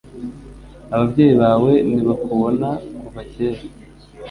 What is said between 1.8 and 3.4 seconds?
ntibakubona kuva